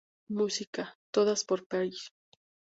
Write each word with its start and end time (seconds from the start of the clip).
Música: 0.39 0.85
todas 1.19 1.43
por 1.53 1.59
Þeyr. 1.75 2.01